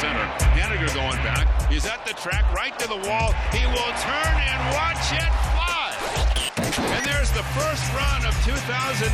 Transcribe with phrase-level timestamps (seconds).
[0.00, 0.24] center.
[0.52, 1.48] Haniger going back.
[1.70, 3.32] He's at the track, right to the wall.
[3.52, 5.96] He will turn and watch it fly.
[6.92, 9.08] And there's the first run of 2019.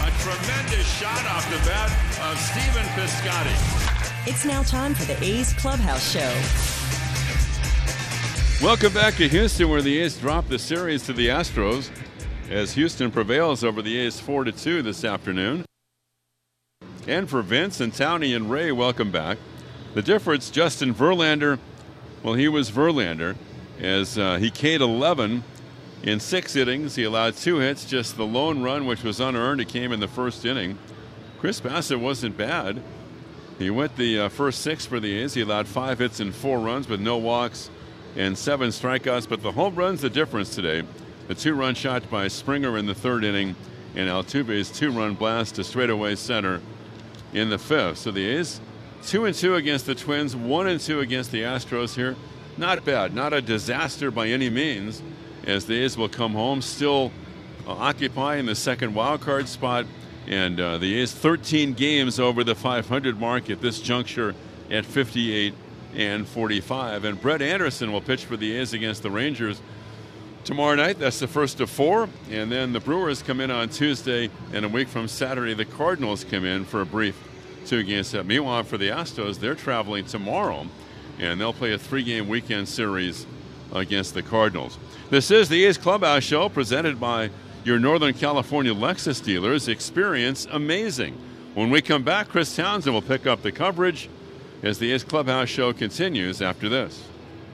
[0.00, 1.92] A tremendous shot off the bat
[2.24, 3.56] of Stephen Piscotty.
[4.26, 6.32] It's now time for the A's Clubhouse Show.
[8.64, 11.90] Welcome back to Houston, where the A's drop the series to the Astros
[12.50, 15.64] as Houston prevails over the A's 4 to 2 this afternoon.
[17.06, 19.38] And for Vince and Townie and Ray, welcome back.
[19.94, 21.58] The difference, Justin Verlander,
[22.22, 23.36] well, he was Verlander
[23.80, 25.42] as uh, he K'd 11
[26.02, 26.96] in six innings.
[26.96, 29.60] He allowed two hits, just the lone run, which was unearned.
[29.60, 30.78] It came in the first inning.
[31.38, 32.82] Chris Bassitt wasn't bad.
[33.58, 35.34] He went the uh, first six for the A's.
[35.34, 37.70] He allowed five hits and four runs with no walks
[38.16, 39.28] and seven strikeouts.
[39.28, 40.82] But the home run's the difference today.
[41.28, 43.56] The two run shot by Springer in the third inning,
[43.94, 46.60] and Altuve's two run blast to straightaway center
[47.32, 47.98] in the fifth.
[47.98, 48.60] So the A's
[49.04, 52.16] two and two against the Twins, one and two against the Astros here.
[52.56, 55.02] Not bad, not a disaster by any means,
[55.46, 57.12] as the A's will come home still
[57.66, 59.86] uh, occupying the second wild card spot.
[60.26, 64.34] And uh, the A's 13 games over the 500 mark at this juncture
[64.70, 65.54] at 58
[65.94, 67.04] and 45.
[67.04, 69.62] And Brett Anderson will pitch for the A's against the Rangers
[70.44, 70.98] tomorrow night.
[70.98, 72.08] That's the first of four.
[72.30, 76.24] And then the Brewers come in on Tuesday, and a week from Saturday, the Cardinals
[76.24, 77.16] come in for a brief
[77.68, 78.20] two game set.
[78.20, 80.66] Uh, Meanwhile, for the Astros, they're traveling tomorrow,
[81.18, 83.26] and they'll play a three game weekend series
[83.72, 84.78] against the Cardinals.
[85.10, 87.30] This is the A's Clubhouse Show presented by
[87.64, 89.68] your Northern California Lexus dealers.
[89.68, 91.16] Experience amazing.
[91.54, 94.08] When we come back, Chris Townsend will pick up the coverage
[94.62, 97.07] as the A's Clubhouse show continues after this.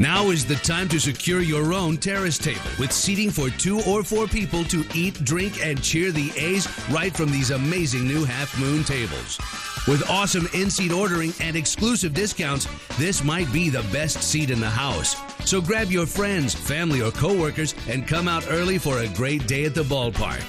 [0.00, 4.02] Now is the time to secure your own terrace table with seating for two or
[4.02, 8.58] four people to eat, drink, and cheer the A's right from these amazing new half
[8.58, 9.38] moon tables.
[9.86, 12.66] With awesome in seat ordering and exclusive discounts,
[12.96, 15.16] this might be the best seat in the house.
[15.44, 19.66] So grab your friends, family, or coworkers and come out early for a great day
[19.66, 20.42] at the ballpark.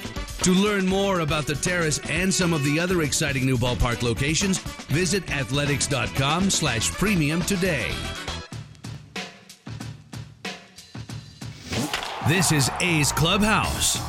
[0.43, 4.59] To learn more about the terrace and some of the other exciting new ballpark locations,
[4.87, 7.91] visit athletics.com slash premium today.
[12.27, 13.99] This is A's Clubhouse.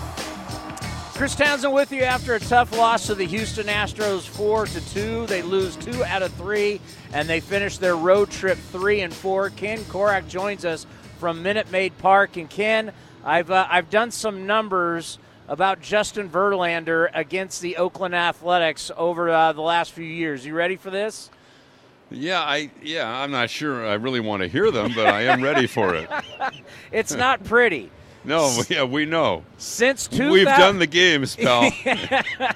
[1.16, 5.24] Chris Townsend with you after a tough loss to the Houston Astros, four to two.
[5.26, 6.78] They lose two out of three,
[7.14, 9.48] and they finish their road trip three and four.
[9.48, 10.86] Ken Korach joins us
[11.18, 12.92] from Minute Maid Park, and Ken,
[13.24, 15.18] I've uh, I've done some numbers
[15.48, 20.44] about Justin Verlander against the Oakland Athletics over uh, the last few years.
[20.44, 21.30] You ready for this?
[22.10, 25.42] Yeah, I yeah, I'm not sure I really want to hear them, but I am
[25.42, 26.10] ready for it.
[26.92, 27.90] it's not pretty.
[28.24, 29.44] No, yeah, we know.
[29.58, 31.70] Since 2000, we've done the games, pal.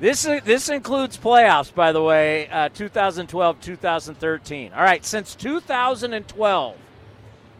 [0.00, 4.72] this this includes playoffs, by the way, uh, 2012, 2013.
[4.72, 6.76] All right, since 2012,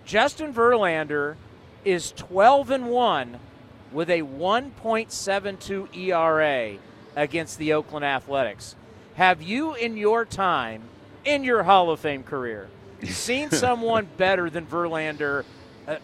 [0.05, 1.37] Justin Verlander
[1.85, 3.39] is 12 and one
[3.93, 6.79] with a 1.72 ERA
[7.15, 8.75] against the Oakland Athletics.
[9.15, 10.83] Have you, in your time,
[11.25, 12.69] in your Hall of Fame career,
[13.05, 15.45] seen someone better than Verlander?
[15.87, 15.97] Uh,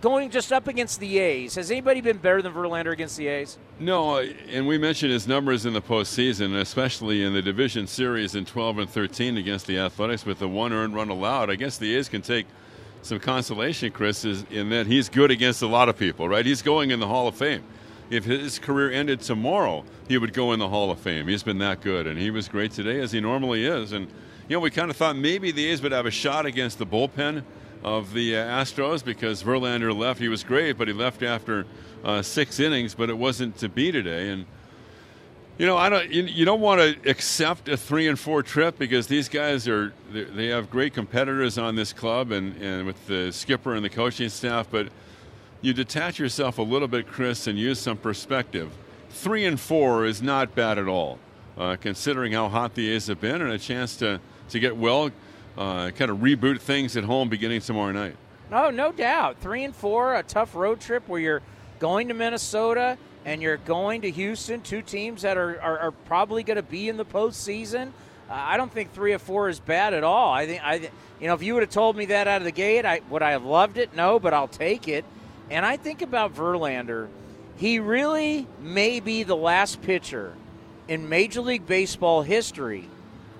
[0.00, 3.58] going just up against the A's, has anybody been better than Verlander against the A's?
[3.78, 8.44] No, and we mentioned his numbers in the postseason, especially in the division series in
[8.44, 11.50] 12 and 13 against the Athletics with the one earned run allowed.
[11.50, 12.46] I guess the A's can take
[13.02, 16.44] some consolation, Chris, is in that he's good against a lot of people, right?
[16.44, 17.62] He's going in the Hall of Fame.
[18.10, 21.28] If his career ended tomorrow, he would go in the Hall of Fame.
[21.28, 23.92] He's been that good, and he was great today, as he normally is.
[23.92, 24.08] And
[24.48, 26.86] you know, we kind of thought maybe the A's would have a shot against the
[26.86, 27.44] bullpen
[27.82, 30.20] of the uh, Astros because Verlander left.
[30.20, 31.66] He was great, but he left after
[32.04, 32.94] uh, six innings.
[32.94, 34.46] But it wasn't to be today, and
[35.58, 36.10] you know, I don't.
[36.10, 39.92] You, you don't want to accept a three and four trip because these guys are
[40.12, 44.28] they have great competitors on this club and and with the skipper and the coaching
[44.28, 44.68] staff.
[44.70, 44.88] But
[45.60, 48.70] you detach yourself a little bit, Chris, and use some perspective.
[49.10, 51.18] Three and four is not bad at all,
[51.56, 54.20] uh, considering how hot the A's have been and a chance to
[54.50, 55.10] to get well
[55.58, 58.16] uh, kind of reboot things at home beginning tomorrow night.
[58.50, 59.38] No, no doubt.
[59.40, 61.42] Three and four, a tough road trip where you're
[61.80, 66.42] going to Minnesota and you're going to Houston, two teams that are, are, are probably
[66.44, 67.90] going to be in the postseason.
[68.30, 70.32] I don't think three or four is bad at all.
[70.32, 70.90] I think I,
[71.20, 73.22] you know, if you would have told me that out of the gate, I would
[73.22, 73.94] I have loved it?
[73.96, 75.04] No, but I'll take it.
[75.50, 77.08] And I think about Verlander.
[77.56, 80.34] He really may be the last pitcher
[80.86, 82.88] in Major League Baseball history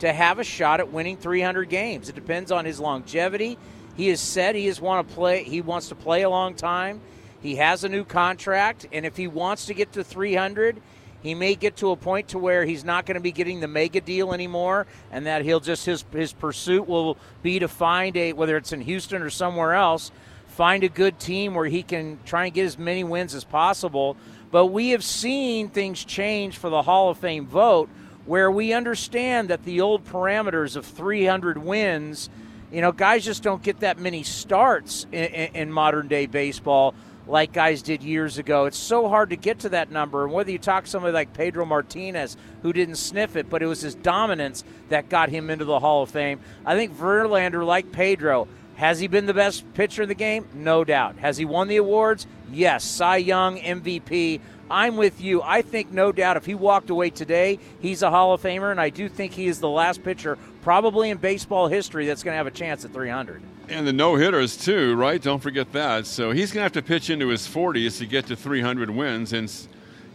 [0.00, 2.08] to have a shot at winning 300 games.
[2.08, 3.58] It depends on his longevity.
[3.96, 5.42] He has said he has want to play.
[5.42, 7.00] He wants to play a long time.
[7.40, 10.80] He has a new contract, and if he wants to get to 300,
[11.22, 13.68] he may get to a point to where he's not going to be getting the
[13.68, 18.32] mega deal anymore, and that he'll just his his pursuit will be to find a
[18.32, 20.10] whether it's in Houston or somewhere else,
[20.46, 24.16] find a good team where he can try and get as many wins as possible.
[24.50, 27.88] But we have seen things change for the Hall of Fame vote,
[28.28, 32.28] where we understand that the old parameters of 300 wins,
[32.70, 36.94] you know, guys just don't get that many starts in, in, in modern day baseball
[37.26, 38.66] like guys did years ago.
[38.66, 40.24] It's so hard to get to that number.
[40.24, 43.66] And whether you talk to somebody like Pedro Martinez, who didn't sniff it, but it
[43.66, 46.38] was his dominance that got him into the Hall of Fame.
[46.66, 48.46] I think Verlander, like Pedro,
[48.76, 50.46] has he been the best pitcher in the game?
[50.52, 51.16] No doubt.
[51.16, 52.26] Has he won the awards?
[52.52, 52.84] Yes.
[52.84, 54.40] Cy Young, MVP.
[54.70, 55.42] I'm with you.
[55.42, 58.80] I think, no doubt, if he walked away today, he's a Hall of Famer, and
[58.80, 62.36] I do think he is the last pitcher, probably in baseball history, that's going to
[62.36, 63.42] have a chance at 300.
[63.68, 65.20] And the no hitters, too, right?
[65.20, 66.06] Don't forget that.
[66.06, 69.32] So he's going to have to pitch into his 40s to get to 300 wins
[69.32, 69.52] and,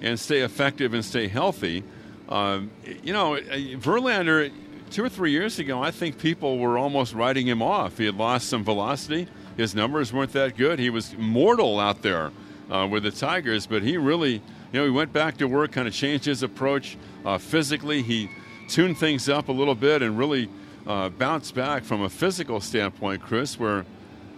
[0.02, 1.84] and stay effective and stay healthy.
[2.30, 2.72] Um,
[3.04, 4.52] you know, Verlander,
[4.90, 7.98] two or three years ago, I think people were almost writing him off.
[7.98, 9.28] He had lost some velocity.
[9.58, 10.80] His numbers weren't that good.
[10.80, 12.32] He was mortal out there
[12.70, 14.42] uh, with the Tigers, but he really, you
[14.74, 18.02] know, he went back to work, kind of changed his approach uh, physically.
[18.02, 18.30] He
[18.68, 20.50] tuned things up a little bit and really
[20.88, 23.86] uh, bounce back from a physical standpoint, Chris, where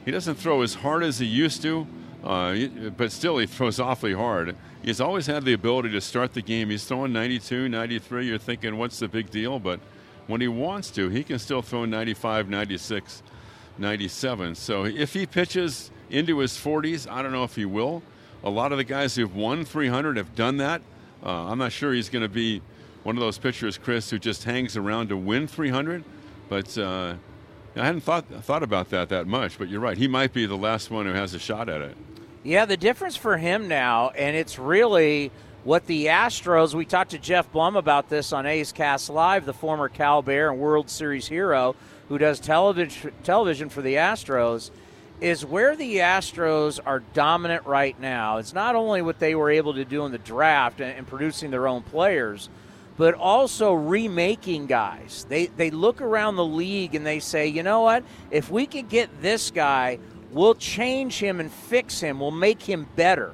[0.03, 1.87] he doesn't throw as hard as he used to,
[2.23, 2.55] uh,
[2.97, 4.55] but still he throws awfully hard.
[4.83, 6.69] He's always had the ability to start the game.
[6.69, 8.27] He's throwing 92, 93.
[8.27, 9.59] You're thinking, what's the big deal?
[9.59, 9.79] But
[10.27, 13.23] when he wants to, he can still throw 95, 96,
[13.77, 14.55] 97.
[14.55, 18.03] So if he pitches into his 40s, I don't know if he will.
[18.45, 20.81] A lot of the guys who've won 300 have done that.
[21.23, 22.61] Uh, I'm not sure he's going to be
[23.03, 26.03] one of those pitchers, Chris, who just hangs around to win 300.
[26.47, 27.15] But uh,
[27.75, 29.57] I hadn't thought thought about that that much.
[29.57, 31.97] But you're right; he might be the last one who has a shot at it.
[32.43, 35.31] Yeah, the difference for him now, and it's really
[35.63, 36.75] what the Astros.
[36.75, 40.51] We talked to Geoff Blum about this on A's Cast Live, the former Cal Bear
[40.51, 41.75] and World Series hero
[42.09, 44.71] who does television television for the Astros.
[45.21, 48.37] Is where the Astros are dominant right now.
[48.37, 51.51] It's not only what they were able to do in the draft and, and producing
[51.51, 52.49] their own players,
[52.97, 55.25] but also remaking guys.
[55.29, 58.03] They they look around the league and they say, you know what?
[58.29, 59.99] If we could get this guy,
[60.31, 62.19] we'll change him and fix him.
[62.19, 63.33] We'll make him better.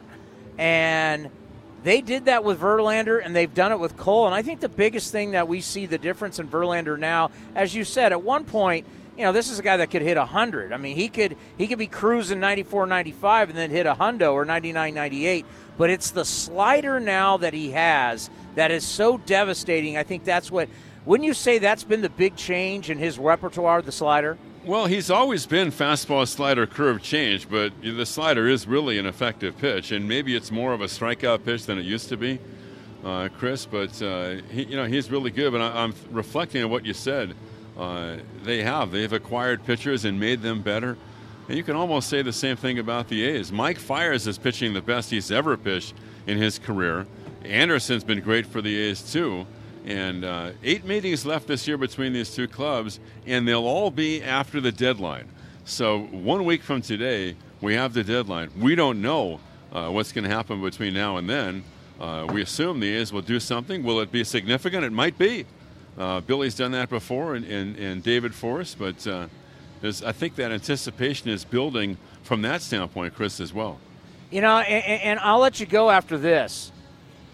[0.58, 1.32] And
[1.84, 4.28] they did that with Verlander and they've done it with Cole.
[4.28, 7.74] And I think the biggest thing that we see the difference in Verlander now, as
[7.74, 8.86] you said, at one point,
[9.22, 10.74] you know, this is a guy that could hit 100.
[10.74, 14.34] I mean, he could he could be cruising 94 95 and then hit a hundo
[14.34, 15.46] or 99 98.
[15.78, 19.96] But it's the slider now that he has that is so devastating.
[19.96, 20.70] I think that's what.
[21.06, 24.40] Wouldn't you say that's been the big change in his repertoire, the slider?
[24.66, 29.56] Well, he's always been fastball slider curve change, but the slider is really an effective
[29.58, 32.40] pitch, and maybe it's more of a strikeout pitch than it used to be,
[33.04, 33.68] uh, Chris.
[33.68, 35.52] But uh, he, you know, he's really good.
[35.52, 37.36] But I, am reflecting on what you said.
[37.82, 40.96] Uh, they have they've acquired pitchers and made them better,
[41.48, 43.52] and you can almost say the same thing about the A's.
[43.52, 45.96] Mike Fiers is pitching the best he's ever pitched
[46.28, 47.08] in his career.
[47.44, 49.48] Anderson's been great for the A's too.
[49.84, 54.22] And uh, eight meetings left this year between these two clubs, and they'll all be
[54.22, 55.28] after the deadline.
[55.66, 58.52] So one week from today, we have the deadline.
[58.60, 59.40] We don't know
[59.72, 61.64] uh, what's going to happen between now and then.
[62.00, 63.82] Uh, we assume the A's will do something.
[63.82, 64.84] Will it be significant?
[64.84, 65.48] It might be.
[65.98, 69.28] Uh, Billy's done that before, and, and, and David Forst, but uh,
[69.84, 73.80] I think that anticipation is building from that standpoint, Chris, as well.
[74.30, 76.72] You know, and, and I'll let you go after this.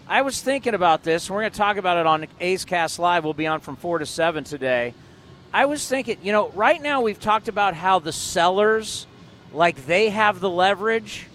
[0.08, 1.30] I was thinking about this.
[1.30, 3.24] We're going to talk about it on A's Cast Live.
[3.24, 4.94] We'll be on from 4 to 7 today.
[5.52, 9.06] I was thinking, you know, right now we've talked about how the sellers,
[9.52, 11.26] like they have the leverage.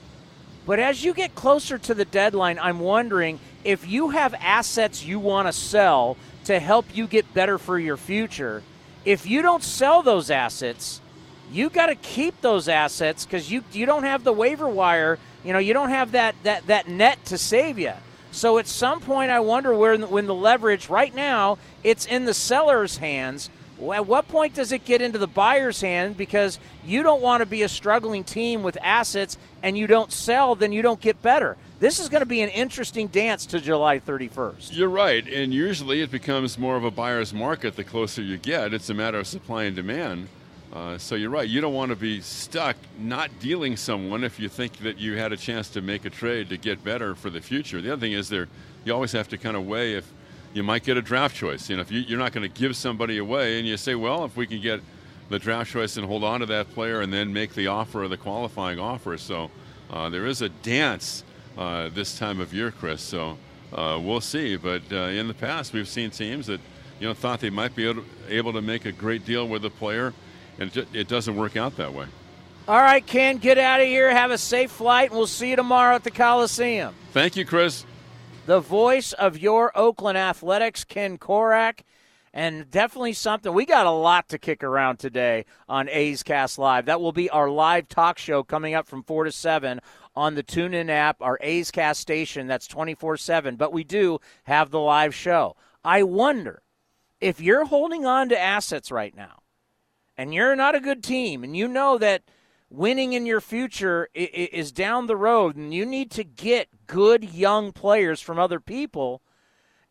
[0.65, 5.20] But as you get closer to the deadline, I'm wondering if you have assets you
[5.20, 8.63] want to sell to help you get better for your future,
[9.05, 11.01] if you don't sell those assets,
[11.51, 15.19] you got to keep those assets because you, you don't have the waiver wire.
[15.43, 17.93] You know, you don't have that, that, that net to save you.
[18.31, 22.33] So at some point, I wonder where when the leverage right now it's in the
[22.33, 23.50] seller's hands.
[23.93, 27.45] At what point does it get into the buyer's hand because you don't want to
[27.45, 31.57] be a struggling team with assets and you don't sell, then you don't get better?
[31.80, 34.70] This is going to be an interesting dance to July 31st.
[34.72, 38.74] You're right, and usually it becomes more of a buyer's market the closer you get.
[38.74, 40.30] It's a matter of supply and demand.
[40.72, 41.48] Uh, so you're right.
[41.48, 45.32] You don't want to be stuck not dealing someone if you think that you had
[45.34, 47.82] a chance to make a trade to get better for the future.
[47.82, 48.48] The other thing is there,
[48.86, 50.12] you always have to kind of weigh if
[50.53, 51.70] you might get a draft choice.
[51.70, 54.25] You know, if you, are not going to give somebody away, and you say, well,
[54.25, 54.80] if we can get
[55.30, 58.08] the draft choice and hold on to that player, and then make the offer or
[58.08, 59.18] the qualifying offer.
[59.18, 59.51] So
[59.92, 61.24] uh, there is a dance
[61.57, 63.01] uh, this time of year, Chris.
[63.01, 63.38] So
[63.74, 64.55] uh, we'll see.
[64.55, 66.62] But uh, in the past, we've seen teams that
[67.00, 69.65] you know thought they might be able to, able to make a great deal with
[69.65, 70.13] a player
[70.60, 72.07] and it, it doesn't work out that way.
[72.67, 74.10] All right, Ken, get out of here.
[74.10, 76.95] Have a safe flight, and we'll see you tomorrow at the Coliseum.
[77.12, 77.86] Thank you, Chris.
[78.45, 81.79] The voice of your Oakland Athletics, Ken Korach
[82.33, 83.53] And definitely something.
[83.53, 86.86] We got a lot to kick around today on A's Cast Live.
[86.86, 89.81] That will be our live talk show coming up from 4 to 7
[90.15, 92.48] on the TuneIn app, our A's Cast station.
[92.48, 93.55] That's 24 7.
[93.55, 95.55] But we do have the live show.
[95.84, 96.63] I wonder
[97.20, 99.43] if you're holding on to assets right now
[100.17, 102.24] and you're not a good team and you know that
[102.70, 107.72] winning in your future is down the road and you need to get good young
[107.72, 109.22] players from other people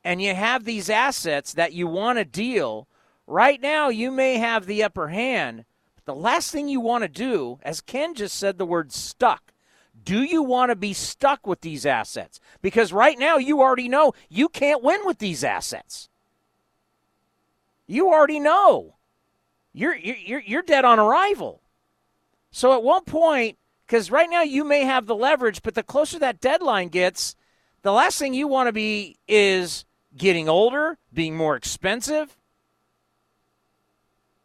[0.04, 2.88] and you have these assets that you want to deal
[3.26, 5.64] right now you may have the upper hand
[5.94, 9.51] but the last thing you want to do as ken just said the word stuck
[10.04, 14.12] do you want to be stuck with these assets because right now you already know
[14.28, 16.08] you can't win with these assets
[17.86, 18.96] you already know
[19.72, 21.62] you're you're you're dead on arrival.
[22.50, 26.18] So at one point, because right now you may have the leverage, but the closer
[26.18, 27.34] that deadline gets,
[27.82, 32.36] the last thing you want to be is getting older, being more expensive.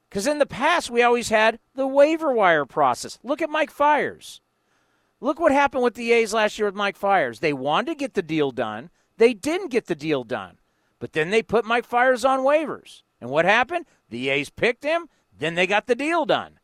[0.09, 3.19] Because in the past, we always had the waiver wire process.
[3.23, 4.39] Look at Mike Fiers.
[5.19, 7.39] Look what happened with the A's last year with Mike Fiers.
[7.39, 8.89] They wanted to get the deal done.
[9.17, 10.57] They didn't get the deal done.
[10.99, 13.01] But then they put Mike Fiers on waivers.
[13.19, 13.85] And what happened?
[14.09, 15.09] The A's picked him.
[15.35, 16.59] Then they got the deal done.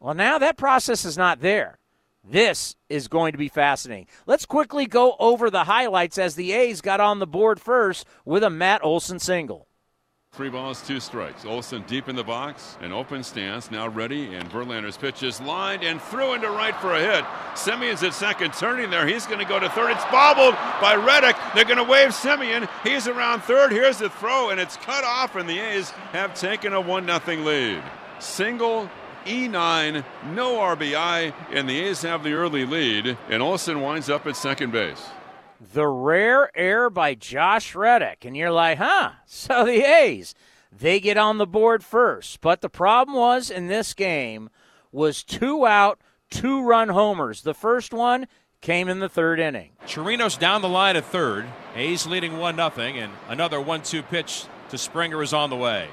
[0.00, 1.78] Well, now that process is not there.
[2.28, 4.08] This is going to be fascinating.
[4.26, 8.42] Let's quickly go over the highlights as the A's got on the board first with
[8.42, 9.65] a Matt Olson single.
[10.36, 11.46] Three balls, two strikes.
[11.46, 15.82] Olson deep in the box, an open stance, now ready, and Verlander's pitch is lined
[15.82, 17.24] and threw into right for a hit.
[17.54, 19.06] Semien's at second, turning there.
[19.06, 19.92] He's going to go to third.
[19.92, 21.36] It's bobbled by Reddick.
[21.54, 22.68] They're going to wave Semien.
[22.84, 23.72] He's around third.
[23.72, 27.42] Here's the throw, and it's cut off, and the A's have taken a 1 0
[27.42, 27.82] lead.
[28.18, 28.90] Single
[29.24, 34.36] E9, no RBI, and the A's have the early lead, and Olson winds up at
[34.36, 35.02] second base
[35.60, 38.24] the rare air by Josh Reddick.
[38.24, 39.12] And you're like, huh?
[39.26, 40.34] So the A's,
[40.72, 42.40] they get on the board first.
[42.40, 44.50] But the problem was in this game
[44.92, 47.42] was two out, two run homers.
[47.42, 48.26] The first one
[48.60, 49.72] came in the third inning.
[49.86, 51.46] Chirinos down the line at third.
[51.74, 55.88] A's leading 1 0, and another 1 2 pitch to Springer is on the way.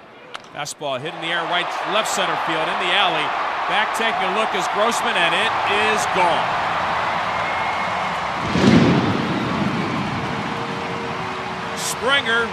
[0.54, 3.26] Fastball hit in the air, right left center field in the alley.
[3.68, 5.52] Back taking a look is Grossman, and it
[5.94, 6.63] is gone.
[12.04, 12.48] Springer,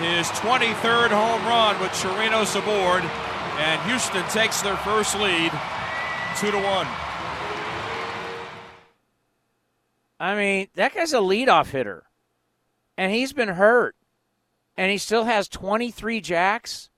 [0.00, 5.52] his 23rd home run with Chirinos aboard, and Houston takes their first lead,
[6.36, 6.88] two to one.
[10.18, 12.06] I mean, that guy's a leadoff hitter,
[12.96, 13.94] and he's been hurt,
[14.76, 16.90] and he still has 23 jacks.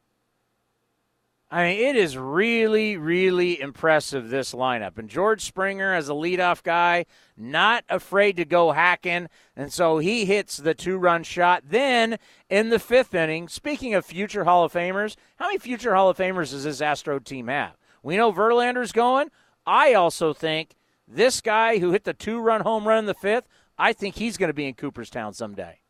[1.52, 4.99] I mean, it is really, really impressive, this lineup.
[4.99, 9.28] And George Springer, as a leadoff guy, not afraid to go hacking.
[9.57, 11.64] And so he hits the two run shot.
[11.66, 16.09] Then in the fifth inning, speaking of future Hall of Famers, how many future Hall
[16.09, 17.76] of Famers does this Astro team have?
[18.00, 19.30] We know Verlander's going.
[19.66, 20.76] I also think
[21.09, 24.37] this guy who hit the two run home run in the fifth, I think he's
[24.37, 25.80] going to be in Cooperstown someday.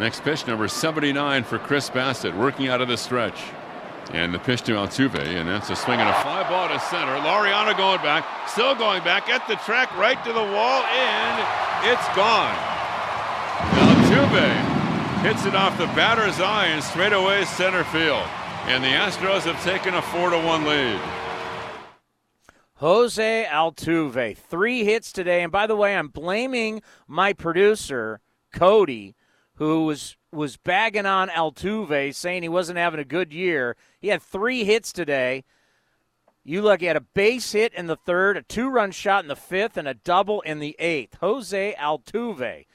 [0.00, 3.40] Next pitch, number 79 for Chris Bassitt, working out of the stretch.
[4.12, 7.16] And the pitch to Altuve, and that's a swing and a fly ball to center.
[7.18, 11.42] Laureano going back, still going back at the track, right to the wall, and
[11.82, 12.54] it's gone.
[13.74, 14.76] Altuve
[15.22, 18.24] hits it off the batter's eye and straight away center field.
[18.66, 21.00] And the Astros have taken a 4 to 1 lead.
[22.74, 25.42] Jose Altuve, three hits today.
[25.42, 28.20] And by the way, I'm blaming my producer,
[28.52, 29.15] Cody,
[29.56, 33.76] who was was bagging on Altuve, saying he wasn't having a good year.
[33.98, 35.44] He had three hits today.
[36.44, 39.34] You look at a base hit in the third, a two run shot in the
[39.34, 41.16] fifth, and a double in the eighth.
[41.20, 42.66] Jose Altuve,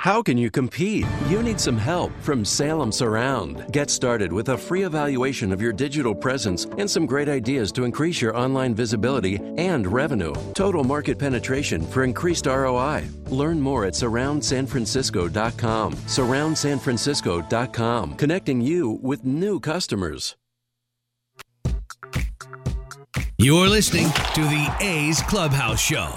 [0.06, 1.08] How can you compete?
[1.30, 3.66] You need some help from Salem Surround.
[3.72, 7.86] Get started with a free evaluation of your digital presence and some great ideas to
[7.86, 10.36] increase your online visibility and revenue.
[10.54, 13.06] Total market penetration for increased ROI.
[13.30, 15.94] Learn more at surroundsanfrancisco.com.
[15.94, 20.36] Surroundsanfrancisco.com, connecting you with new customers.
[23.38, 26.14] You're listening to the A's Clubhouse Show.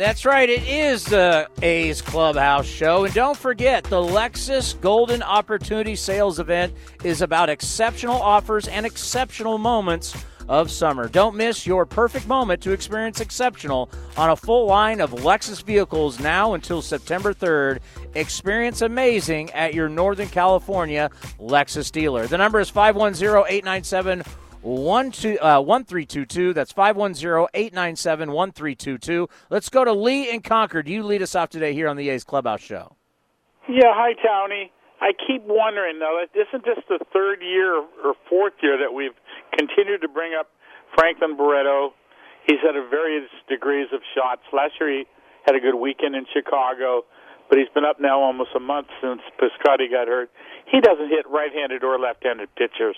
[0.00, 0.48] That's right.
[0.48, 3.04] It is the A's Clubhouse Show.
[3.04, 6.72] And don't forget, the Lexus Golden Opportunity Sales Event
[7.04, 10.14] is about exceptional offers and exceptional moments
[10.48, 11.06] of summer.
[11.06, 16.18] Don't miss your perfect moment to experience exceptional on a full line of Lexus vehicles
[16.18, 17.78] now until September 3rd.
[18.14, 22.26] Experience amazing at your Northern California Lexus dealer.
[22.26, 24.22] The number is 510 897
[24.62, 26.50] 1322.
[26.50, 29.28] Uh, That's 510 897 1322.
[29.48, 30.88] Let's go to Lee in Concord.
[30.88, 32.96] You lead us off today here on the A's Clubhouse Show.
[33.68, 34.72] Yeah, hi, Tony.
[35.00, 39.16] I keep wondering, though, isn't this the third year or fourth year that we've
[39.56, 40.50] continued to bring up
[40.94, 41.94] Franklin Barreto?
[42.46, 44.42] He's had a various degrees of shots.
[44.52, 45.04] Last year he
[45.46, 47.04] had a good weekend in Chicago,
[47.50, 50.30] but he's been up now almost a month since Piscotty got hurt.
[50.70, 52.96] He doesn't hit right-handed or left-handed pitchers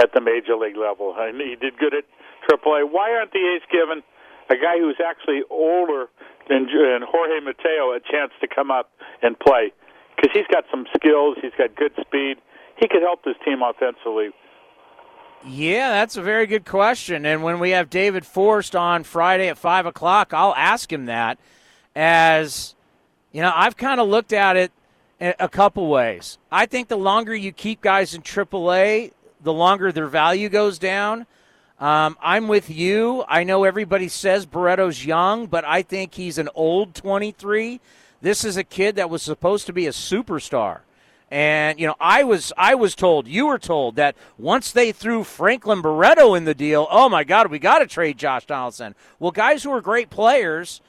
[0.00, 1.14] at the major league level.
[1.16, 2.04] I mean, he did good at
[2.48, 2.90] AAA.
[2.90, 4.02] Why aren't the A's given
[4.48, 6.08] a guy who's actually older
[6.48, 8.90] than, than Jorge Mateo a chance to come up
[9.22, 9.70] and play?
[10.16, 12.38] Because he's got some skills, he's got good speed.
[12.80, 14.30] He could help this team offensively.
[15.46, 17.24] Yeah, that's a very good question.
[17.24, 21.38] And when we have David Forst on Friday at 5 o'clock, I'll ask him that.
[21.94, 22.74] As,
[23.32, 24.72] you know, I've kind of looked at it
[25.20, 26.38] a couple ways.
[26.50, 29.12] I think the longer you keep guys in AAA,
[29.42, 31.26] the longer their value goes down.
[31.78, 33.24] Um, I'm with you.
[33.28, 37.80] I know everybody says Barreto's young, but I think he's an old 23.
[38.20, 40.80] This is a kid that was supposed to be a superstar.
[41.30, 45.22] And you know, I was I was told, you were told that once they threw
[45.22, 48.94] Franklin Barreto in the deal, oh my God, we got to trade Josh Donaldson.
[49.18, 50.80] Well, guys who are great players,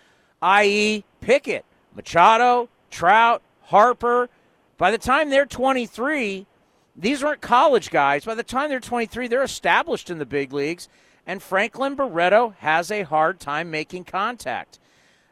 [0.42, 1.64] i.e., Pickett,
[1.96, 4.30] Machado, Trout, Harper,
[4.78, 6.48] by the time they're 23,
[6.96, 8.26] these weren't college guys.
[8.26, 10.90] By the time they're 23, they're established in the big leagues.
[11.28, 14.80] And Franklin Barreto has a hard time making contact.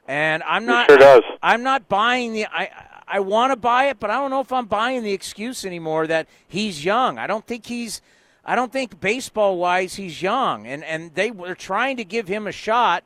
[0.08, 0.88] And I'm not.
[0.90, 1.24] Sure does.
[1.42, 2.46] I'm not buying the.
[2.46, 2.70] I
[3.08, 6.06] I want to buy it, but I don't know if I'm buying the excuse anymore
[6.08, 7.18] that he's young.
[7.18, 8.02] I don't think he's.
[8.46, 12.46] I don't think baseball wise he's young, and and they were trying to give him
[12.46, 13.04] a shot.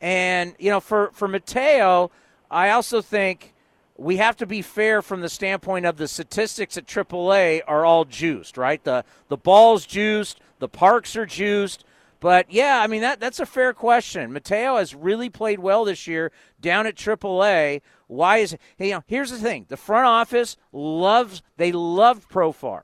[0.00, 2.10] And you know, for for Mateo,
[2.54, 3.52] I also think
[3.96, 8.04] we have to be fair from the standpoint of the statistics at AAA are all
[8.04, 8.82] juiced, right?
[8.82, 11.84] The the ball's juiced, the parks are juiced.
[12.20, 14.32] But yeah, I mean that that's a fair question.
[14.32, 17.82] Mateo has really played well this year down at AAA.
[18.06, 19.02] Why is you know?
[19.08, 22.82] Here's the thing: the front office loves they loved Profar,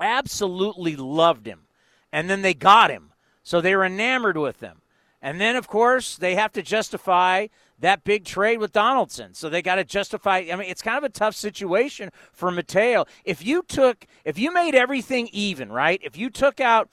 [0.00, 1.66] absolutely loved him,
[2.10, 3.12] and then they got him,
[3.42, 4.80] so they were enamored with him.
[5.22, 7.48] And then, of course, they have to justify
[7.80, 9.34] that big trade with Donaldson.
[9.34, 10.44] So they got to justify.
[10.52, 13.04] I mean, it's kind of a tough situation for Mateo.
[13.24, 16.00] If you took, if you made everything even, right?
[16.02, 16.88] If you took out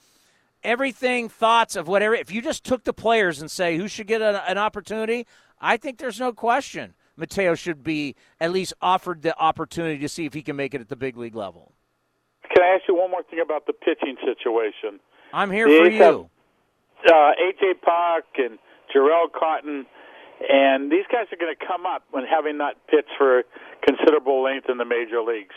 [0.62, 4.22] everything, thoughts of whatever, if you just took the players and say who should get
[4.22, 5.26] a, an opportunity,
[5.60, 10.24] I think there's no question Mateo should be at least offered the opportunity to see
[10.24, 11.72] if he can make it at the big league level.
[12.54, 15.00] Can I ask you one more thing about the pitching situation?
[15.32, 16.02] I'm here the for you.
[16.02, 16.14] Have,
[17.06, 18.58] uh, AJ Puk and
[18.94, 19.86] Jharel Cotton
[20.40, 23.42] and these guys are going to come up when having not pitched for
[23.82, 25.54] considerable length in the major leagues.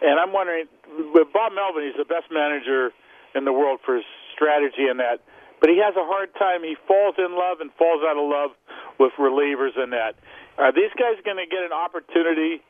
[0.00, 0.66] And I'm wondering,
[1.12, 2.92] with Bob Melvin, he's the best manager
[3.34, 4.00] in the world for
[4.32, 5.20] strategy and that.
[5.60, 6.62] But he has a hard time.
[6.62, 8.52] He falls in love and falls out of love
[9.00, 10.16] with relievers and that.
[10.58, 12.60] Are these guys going to get an opportunity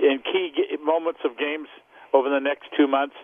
[0.00, 0.52] in key
[0.84, 1.68] moments of games
[2.12, 3.16] over the next two months?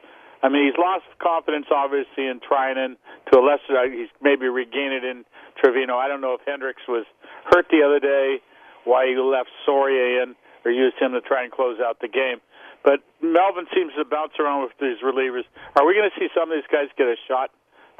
[0.42, 2.96] I mean, he's lost confidence, obviously, in Treinen
[3.30, 3.78] to a lesser.
[3.78, 5.24] Uh, he's maybe regained it in
[5.62, 5.94] Trivino.
[5.94, 7.06] I don't know if Hendriks was
[7.44, 8.40] hurt the other day,
[8.84, 12.40] why he left Soria in or used him to try and close out the game.
[12.84, 15.44] But Melvin seems to bounce around with these relievers.
[15.76, 17.50] Are we going to see some of these guys get a shot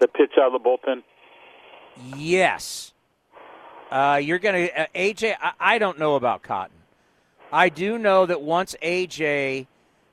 [0.01, 1.03] to pitch out of the bullpen?
[2.17, 2.93] Yes.
[3.91, 5.37] Uh, you're going to uh, AJ.
[5.41, 6.77] I, I don't know about Cotton.
[7.53, 9.67] I do know that once AJ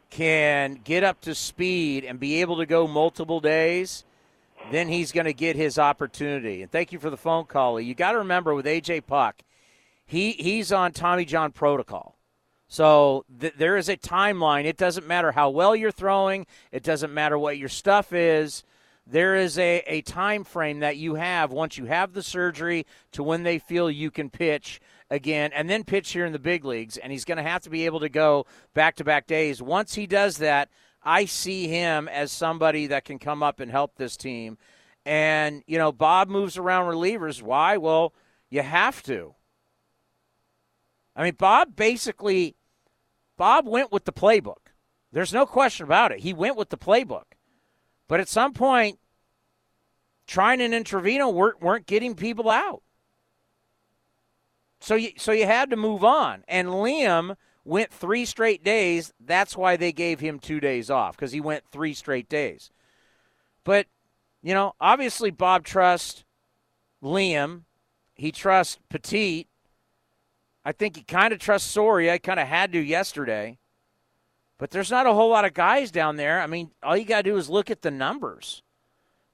[0.10, 4.04] can get up to speed and be able to go multiple days,
[4.72, 6.62] then he's going to get his opportunity.
[6.62, 7.80] And thank you for the phone call.
[7.80, 9.41] You got to remember with AJ Puk,
[10.06, 12.17] he he's on Tommy John protocol.
[12.67, 14.65] So th- there is a timeline.
[14.65, 16.45] It doesn't matter how well you're throwing.
[16.72, 18.63] It doesn't matter what your stuff is.
[19.08, 23.24] There is a, a time frame that you have once you have the surgery to
[23.24, 26.98] when they feel you can pitch again and then pitch here in the big leagues.
[26.98, 28.45] And he's going to have to be able to go
[28.76, 29.63] back to back days.
[29.63, 30.69] Once he does that,
[31.04, 34.58] I see him as somebody that can come up and help this team.
[35.06, 37.42] And, you know, Bob moves around relievers.
[37.42, 37.78] Why?
[37.78, 38.14] Well,
[38.50, 39.36] you have to.
[41.16, 42.56] I mean, Bob basically
[43.38, 44.74] Bob went with the playbook.
[45.12, 46.20] There's no question about it.
[46.20, 47.24] He went with the playbook.
[48.08, 49.00] But at some point,
[50.28, 52.84] Treinen and Trivino weren't, weren't getting people out.
[54.82, 56.44] So you, so you had to move on.
[56.48, 57.36] And Liam–
[57.69, 59.13] went three straight days.
[59.23, 62.71] That's why they gave him two days off because he went three straight days.
[63.63, 63.86] But,
[64.41, 66.25] you know, obviously Bob trusts
[67.03, 67.62] Liam.
[68.15, 69.47] He trusts Petit.
[70.65, 72.13] I think he kind of trusts Soria.
[72.13, 73.60] He kind of had to yesterday.
[74.58, 76.41] But there's not a whole lot of guys down there.
[76.41, 78.63] I mean, all you got to do is look at the numbers.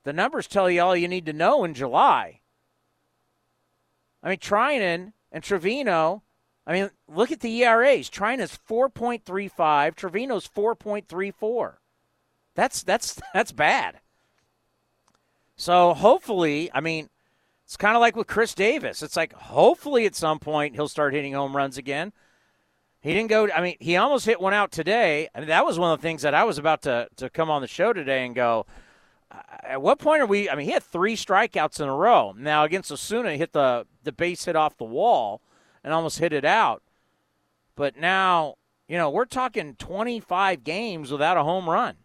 [0.04, 2.42] The numbers tell you all you need to know in July.
[4.22, 6.22] I mean, Treinen and Trivino
[6.68, 8.10] I mean, look at the ERAs.
[8.10, 11.76] Treinen's 4.35, Trivino's 4.34.
[12.56, 14.00] That's that's that's bad.
[15.58, 17.10] So hopefully, I mean,
[17.66, 19.04] it's kind of like with Khris Davis.
[19.04, 22.14] It's like hopefully at some point he'll start hitting home runs again.
[23.02, 23.50] He didn't go.
[23.52, 25.30] I mean, he almost hit one out today.
[25.36, 27.50] I mean, that was one of the things that I was about to to come
[27.50, 28.66] on the show today and go.
[29.32, 30.50] Uh, at what point are we?
[30.50, 32.34] I mean, he had three strikeouts in a row.
[32.38, 35.42] Now against Osuna, he hit the the base hit off the wall
[35.86, 36.82] and almost hit it out.
[37.76, 38.56] But now,
[38.88, 41.96] you know, we're talking 25 games without a home run.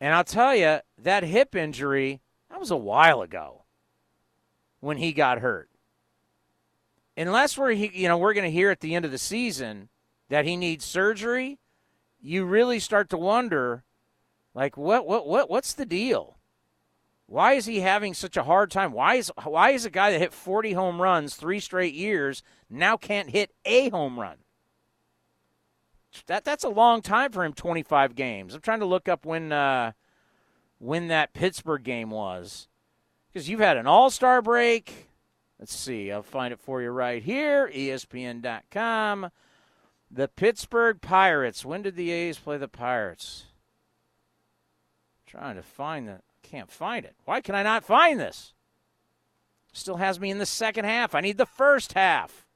[0.00, 3.62] And I'll tell you, that hip injury, that was a while ago
[4.80, 5.70] when he got hurt.
[7.16, 9.90] Unless we're, you know, we're going to hear at the end of the season
[10.28, 11.58] that he needs surgery,
[12.20, 13.84] you really start to wonder,
[14.54, 16.36] like, what, what, what, what's the deal?
[17.32, 18.92] Why is he having such a hard time?
[18.92, 22.98] Why is why is a guy that hit 40 home runs three straight years now
[22.98, 24.36] can't hit a home run?
[26.26, 27.54] That that's a long time for him.
[27.54, 28.54] 25 games.
[28.54, 29.92] I'm trying to look up when uh,
[30.76, 32.68] when that Pittsburgh game was,
[33.32, 35.08] because you've had an All Star break.
[35.58, 36.12] Let's see.
[36.12, 37.70] I'll find it for you right here.
[37.74, 39.30] ESPN.com.
[40.10, 41.64] The Pittsburgh Pirates.
[41.64, 43.46] When did the A's play the Pirates?
[45.26, 47.14] trying to find that can't find it.
[47.24, 48.52] Why can I not find this?
[49.72, 51.14] Still has me in the second half.
[51.14, 52.46] I need the first half.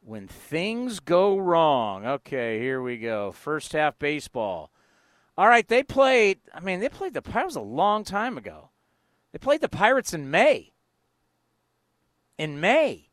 [0.00, 2.06] When things go wrong.
[2.06, 3.32] Okay, here we go.
[3.32, 4.70] First half baseball.
[5.36, 6.40] All right, they played.
[6.54, 8.70] I mean, they played the Pirates a long time ago.
[9.32, 10.72] They played the Pirates in May.
[12.38, 13.10] In May.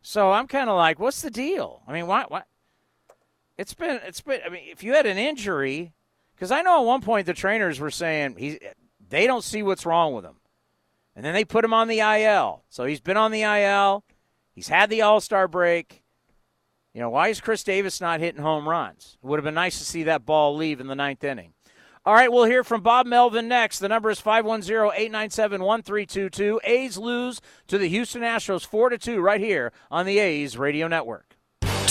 [0.00, 1.82] So I'm kind of like, what's the deal?
[1.86, 2.42] I mean, why, why?
[3.58, 4.40] It's been it's been.
[4.44, 5.92] I mean, if you had an injury,
[6.34, 8.58] because I know at one point the trainers were saying he
[9.08, 10.36] they don't see what's wrong with him,
[11.14, 12.64] and then they put him on the IL.
[12.70, 14.04] So he's been on the IL.
[14.54, 16.02] He's had the All Star break.
[16.94, 19.16] You know, why is Khris Davis not hitting home runs?
[19.22, 21.54] It would have been nice to see that ball leave in the ninth inning.
[22.04, 23.78] All right, we'll hear from Bob Melvin next.
[23.78, 26.58] The number is 510-897-1322.
[26.64, 30.88] A's lose to the Houston Astros 4 to 2 right here on the A's Radio
[30.88, 31.31] Network.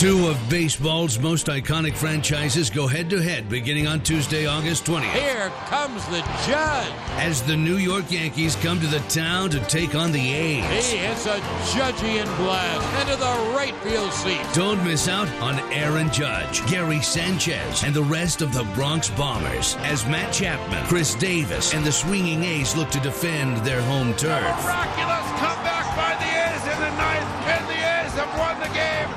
[0.02, 5.12] Two of baseball's most iconic franchises go head to head beginning on Tuesday, August 20th.
[5.12, 6.92] Here comes the judge.
[7.20, 10.90] As the New York Yankees come to the town to take on the A's.
[10.92, 11.38] He hits a
[11.70, 14.42] Judgian blast into the right field seat.
[14.56, 19.76] Don't miss out on Aaron Judge, Gary Sanchez, and the rest of the Bronx Bombers
[19.82, 24.42] as Matt Chapman, Khris Davis, and the swinging A's look to defend their home turf.
[24.64, 25.81] Miraculous comeback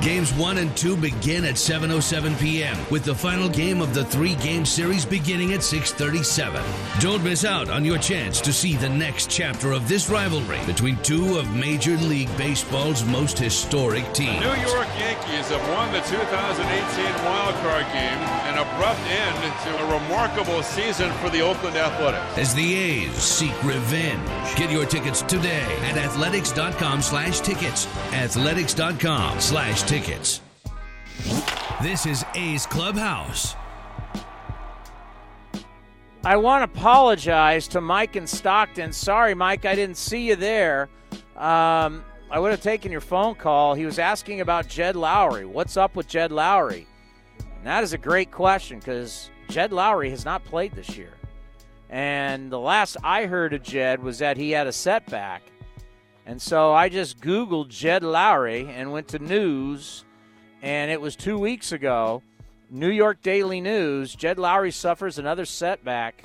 [0.05, 2.77] Games 1 and 2 begin at 7:07 p.m.
[2.91, 6.61] with the final game of the 3-game series beginning at 6:37.
[7.01, 10.99] Don't miss out on your chance to see the next chapter of this rivalry between
[10.99, 14.45] two of Major League Baseball's most historic teams.
[14.45, 19.71] The New York Yankees have won the 2018 wild card game, an abrupt end to
[19.85, 22.37] a remarkable season for the Oakland Athletics.
[22.37, 24.29] As the A's seek revenge.
[24.57, 27.41] Get your tickets today at athletics.com slash
[30.01, 30.41] tickets.
[31.81, 33.55] This is A's Clubhouse.
[36.25, 38.93] I want to apologize to Mike in Stockton.
[38.93, 40.89] Sorry, Mike, I didn't see you there.
[41.37, 43.75] Um, I would have taken your phone call.
[43.75, 45.47] He was asking about Jed Lowrie.
[45.47, 46.87] What's up with Jed Lowrie?
[47.39, 51.13] And that is a great question because Jed Lowrie has not played this year.
[51.89, 55.43] And the last I heard of Jed was that he had a setback.
[56.27, 60.05] And so I just Googled Jed Lowrie and went to news,
[60.63, 62.23] and it was two weeks ago.
[62.71, 66.25] New York Daily News Jed Lowrie suffers another setback,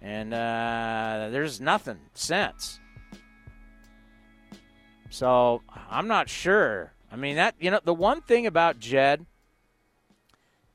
[0.00, 2.78] and uh, there's nothing since.
[5.10, 6.92] So I'm not sure.
[7.10, 9.26] I mean, that, you know, the one thing about Jed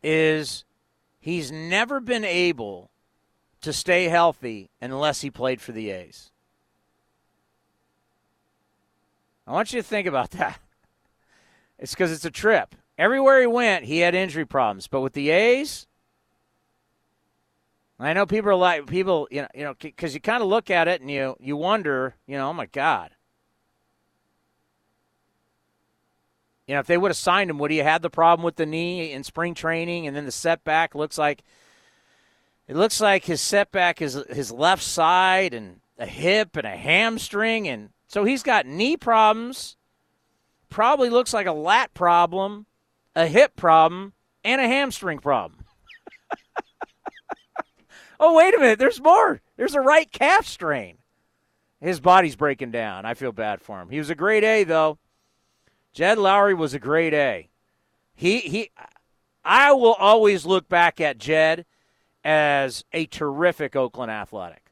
[0.02, 0.64] is
[1.20, 2.90] he's never been able
[3.62, 6.32] to stay healthy unless he played for the A's.
[9.50, 10.60] I want you to think about that.
[11.80, 12.76] It's because it's a trip.
[13.00, 14.88] Everywhere he went, he had injury problems.
[14.88, 15.88] But with the A's,
[18.00, 20.70] I know people are like people, you know, you know, because you kind of look
[20.70, 23.10] at it and you you wonder, you know, oh my God.
[26.68, 28.56] You know, if they would have signed him, would he have had the problem with
[28.56, 31.44] the knee in spring training, and then the setback looks like
[32.68, 37.68] it looks like his setback is his left side and a hip and a hamstring,
[37.68, 39.78] and so he's got knee problems.
[40.70, 42.66] Probably looks like a lat problem,
[43.16, 45.64] a hip problem, and a hamstring problem.
[48.20, 48.80] oh, wait a minute.
[48.80, 49.42] There's more.
[49.56, 50.98] There's a right calf strain.
[51.80, 53.06] His body's breaking down.
[53.06, 53.90] I feel bad for him.
[53.90, 54.98] He was a great A, though.
[55.94, 57.50] Jed Lowrie was a great A.
[58.16, 58.72] He he
[59.46, 61.66] I will always look back at Jed
[62.24, 64.69] as a terrific Oakland athletic.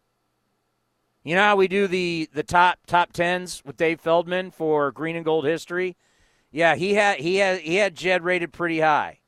[1.28, 5.18] You know how we do the the top top tens with Dave Feldman for green
[5.18, 5.98] and gold history?
[6.52, 9.20] Yeah, he had he had he had Jed rated pretty high.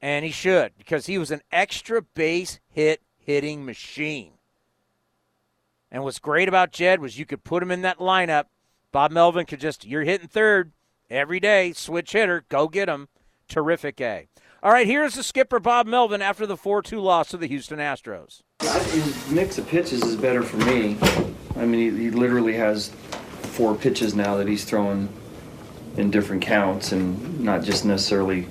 [0.00, 4.34] And he should, because he was an extra base hit hitting machine.
[5.90, 8.44] And what's great about Jed was you could put him in that lineup
[8.92, 10.70] Bob Melvin could just, you're hitting third
[11.10, 13.08] every day, switch hitter, go get him.
[13.48, 14.28] Terrific A.
[14.64, 17.80] All right, here's the skipper, Bob Melvin, after the 4 2 loss to the Houston
[17.80, 18.42] Astros.
[18.60, 20.96] His mix of pitches is better for me.
[21.56, 22.90] I mean, he, he literally has
[23.42, 25.08] four pitches now that he's throwing
[25.96, 28.46] in different counts and not just necessarily,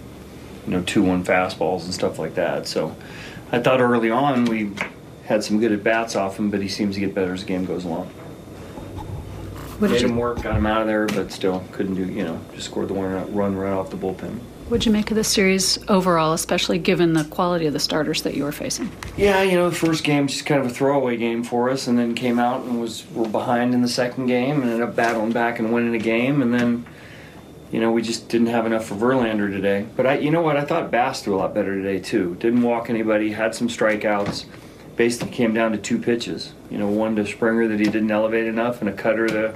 [0.65, 2.67] you know, 2 1 fastballs and stuff like that.
[2.67, 2.93] So
[3.53, 4.73] I thought early on we
[5.23, 7.47] had some good at bats off him, but he seems to get better as the
[7.47, 8.07] game goes along.
[9.79, 12.03] What Made did him you, work, got him out of there, but still couldn't do,
[12.03, 14.41] you know, just scored the one run right off the bullpen.
[14.71, 18.35] What'd you make of the series overall, especially given the quality of the starters that
[18.35, 18.89] you were facing?
[19.17, 21.99] Yeah, you know, the first game just kind of a throwaway game for us, and
[21.99, 25.33] then came out and was we're behind in the second game, and ended up battling
[25.33, 26.85] back and winning a game, and then,
[27.69, 29.85] you know, we just didn't have enough for Verlander today.
[29.97, 32.37] But I, you know what, I thought Bass threw a lot better today too.
[32.39, 34.45] Didn't walk anybody, had some strikeouts.
[34.95, 36.53] Basically came down to two pitches.
[36.69, 39.53] You know, one to Springer that he didn't elevate enough, and a cutter to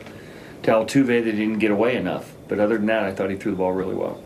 [0.63, 2.33] to Altuve that he didn't get away enough.
[2.49, 4.21] But other than that, I thought he threw the ball really well.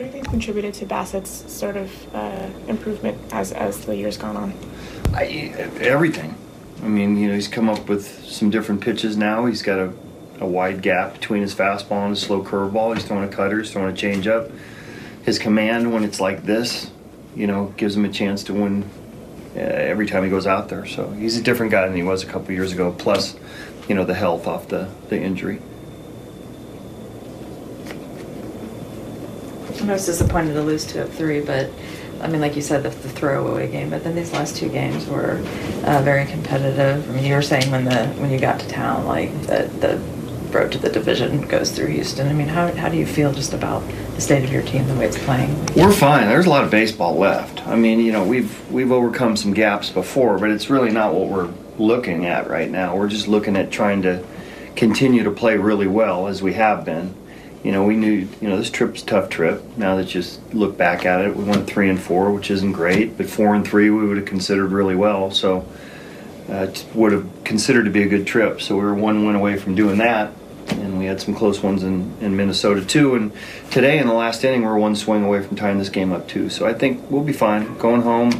[0.00, 4.16] What do you think contributed to Bassitt's sort of uh, improvement as, as the years
[4.16, 4.54] gone on?
[5.12, 5.26] I,
[5.78, 6.34] everything.
[6.82, 9.44] I mean, you know, he's come up with some different pitches now.
[9.44, 9.92] He's got a,
[10.38, 12.94] a wide gap between his fastball and his slow curveball.
[12.94, 14.50] He's throwing a cutter, he's throwing a changeup.
[15.22, 16.90] His command, when it's like this,
[17.36, 18.88] you know, gives him a chance to win
[19.54, 20.86] uh, every time he goes out there.
[20.86, 22.90] So he's a different guy than he was a couple years ago.
[22.90, 23.36] Plus,
[23.86, 25.60] you know, the health off the, the injury.
[29.90, 31.68] I was disappointed to lose two of three, but
[32.20, 35.06] I mean, like you said, the, the throwaway game, but then these last two games
[35.06, 35.42] were
[35.84, 37.10] uh, very competitive.
[37.10, 39.96] I mean, you were saying when the when you got to town, like the the
[40.52, 42.28] road to the division goes through Houston.
[42.28, 43.82] I mean, how how do you feel just about
[44.14, 45.50] the state of your team, the way it's playing?
[45.74, 46.28] We're fine.
[46.28, 47.66] There's a lot of baseball left.
[47.66, 51.28] I mean, you know, we've we've overcome some gaps before, but it's really not what
[51.28, 52.96] we're looking at right now.
[52.96, 54.24] We're just looking at trying to
[54.76, 57.14] continue to play really well as we have been
[57.62, 59.62] you know, we knew, you know, this trip's a tough trip.
[59.76, 62.72] Now that you just look back at it, we went three and four, which isn't
[62.72, 65.30] great, but four and three we would have considered really well.
[65.30, 65.66] So
[66.48, 68.62] uh, would have considered to be a good trip.
[68.62, 70.32] So we were one win away from doing that,
[70.70, 73.14] and we had some close ones in, in Minnesota too.
[73.14, 73.32] And
[73.70, 76.48] today in the last inning, we're one swing away from tying this game up too.
[76.48, 77.76] So I think we'll be fine.
[77.76, 78.30] Going home,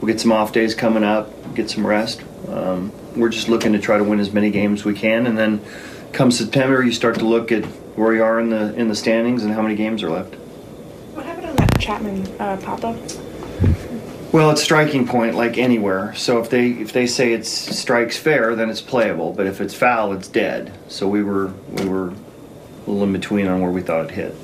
[0.00, 2.22] we'll get some off days coming up, get some rest.
[2.48, 5.60] Um, we're just looking to try to win as many games we can, and then
[6.12, 9.44] come September, you start to look at where you are in the in the standings
[9.44, 10.34] and how many games are left.
[11.14, 12.96] What happened on that Chapman uh, pop up?
[14.32, 16.14] Well, it's striking point like anywhere.
[16.14, 19.32] So if they if they say it's strikes fair, then it's playable.
[19.34, 20.72] But if it's foul, it's dead.
[20.88, 24.34] So we were we were a little in between on where we thought it hit.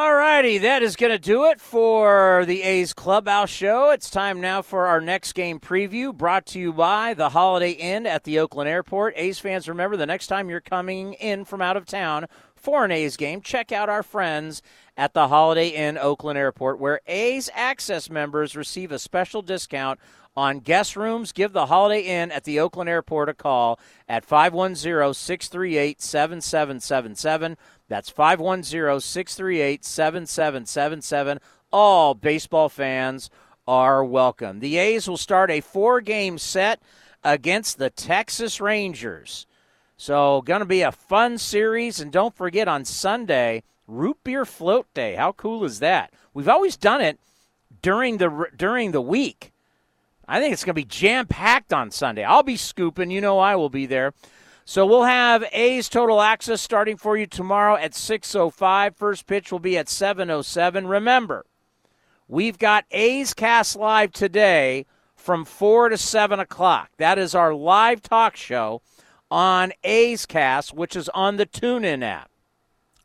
[0.00, 3.90] All righty, that is going to do it for the A's Clubhouse Show.
[3.90, 8.06] It's time now for our next game preview brought to you by the Holiday Inn
[8.06, 9.12] at the Oakland Airport.
[9.18, 12.90] A's fans, remember the next time you're coming in from out of town for an
[12.90, 14.62] A's game, check out our friends
[14.96, 20.00] at the Holiday Inn Oakland Airport, where A's Access members receive a special discount
[20.36, 21.32] on guest rooms.
[21.32, 27.56] Give the Holiday Inn at the Oakland Airport a call at 510 638 7777.
[27.90, 31.40] That's 510 638 7777.
[31.72, 33.30] All baseball fans
[33.66, 34.60] are welcome.
[34.60, 36.80] The A's will start a four game set
[37.24, 39.44] against the Texas Rangers.
[39.96, 41.98] So, going to be a fun series.
[41.98, 45.16] And don't forget on Sunday, Root Beer Float Day.
[45.16, 46.12] How cool is that?
[46.32, 47.18] We've always done it
[47.82, 49.52] during the during the week.
[50.28, 52.22] I think it's going to be jam packed on Sunday.
[52.22, 53.10] I'll be scooping.
[53.10, 54.14] You know I will be there.
[54.70, 58.94] So we'll have A's Total Access starting for you tomorrow at 6.05.
[58.94, 60.88] First pitch will be at 7.07.
[60.88, 61.44] Remember,
[62.28, 66.90] we've got A's Cast Live today from 4 to 7 o'clock.
[66.98, 68.80] That is our live talk show
[69.28, 72.30] on A's Cast, which is on the TuneIn app.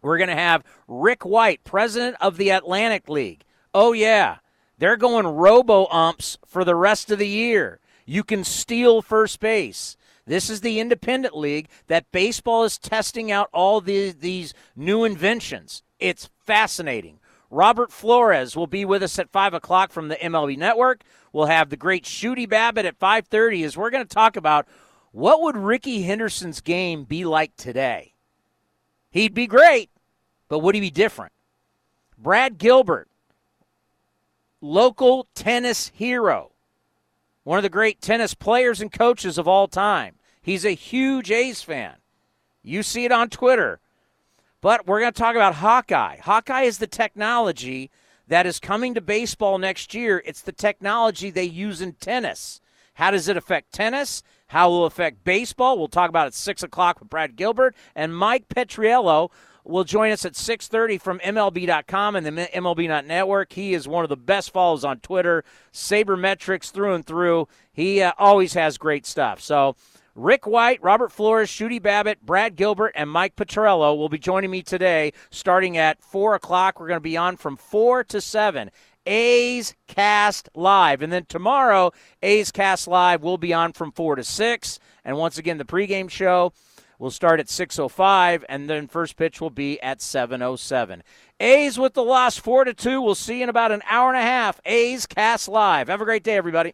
[0.04, 3.44] We're going to have Rick White, president of the Atlantic League.
[3.74, 4.38] Oh, yeah.
[4.78, 7.80] They're going robo umps for the rest of the year.
[8.06, 9.98] You can steal first base.
[10.28, 15.84] This is the independent league that baseball is testing out all the, these new inventions.
[16.00, 17.20] It's fascinating.
[17.52, 21.04] Robert Flores will be with us at 5 o'clock from the MLB Network.
[21.32, 24.68] We'll have the great Shooty Babitt at 5.30 as we're going to talk about
[25.12, 28.14] what would Rickey Henderson's game be like today.
[29.12, 29.90] He'd be great,
[30.50, 31.32] but would he be different?
[32.18, 33.08] Brad Gilbert,
[34.60, 36.52] local tennis hero
[37.46, 40.16] one of the great tennis players and coaches of all time.
[40.42, 41.96] He's a huge A's fan.
[42.62, 43.80] You see it on Twitter.
[44.62, 46.18] But we're going to talk about Hawkeye.
[46.18, 47.92] Hawkeye is the technology
[48.28, 50.24] that is coming to baseball next year.
[50.26, 52.62] It's the technology they use in tennis.
[52.96, 54.24] How does it affect tennis?
[54.48, 55.78] How will it affect baseball?
[55.78, 59.30] We'll talk about it at 6 o'clock with Brad Gilbert and Mike Petriello
[59.66, 63.54] will join us at 6.30 from MLB.com and the MLB Network.
[63.54, 67.48] He is one of the best follows on Twitter, sabermetrics through and through.
[67.74, 69.42] He uh, always has great stuff.
[69.42, 69.76] So
[70.16, 74.62] Rick White, Robert Flores, Shooty Babitt, Brad Gilbert, and Mike Petriello will be joining me
[74.62, 76.80] today starting at 4 o'clock.
[76.80, 78.72] We're going to be on from 4 to 7.
[79.08, 81.02] A's Cast Live.
[81.02, 81.92] And then tomorrow,
[82.24, 84.80] A's Cast Live will be on from 4 to 6.
[85.04, 86.54] And once again, the pregame show
[87.00, 91.04] will start at 6:05, and then first pitch will be at 7:07.
[91.40, 93.02] A's with the loss, four to two.
[93.02, 94.62] We'll see you in about an hour and a half.
[94.66, 95.88] A's Cast Live.
[95.90, 96.74] Have a great day, everybody.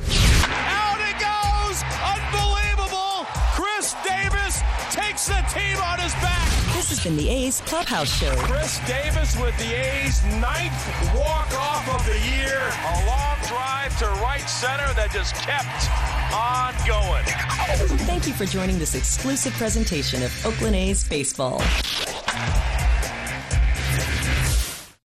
[0.00, 1.82] Out it goes!
[2.02, 3.26] Unbelievable!
[3.54, 6.41] Khris Davis takes the team on his back.
[6.82, 8.34] This has been the A's Clubhouse Show.
[8.38, 12.58] Khris Davis with the A's ninth walk-off of the year.
[12.58, 15.86] A long drive to right center that just kept
[16.34, 17.24] on going.
[18.00, 21.62] Thank you for joining this exclusive presentation of Oakland A's Baseball.